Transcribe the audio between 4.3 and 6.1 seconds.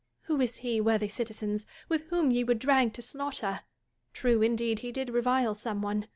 indeed, he did revile some one.